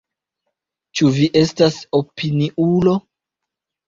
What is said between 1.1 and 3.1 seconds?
vi estas opiniulo?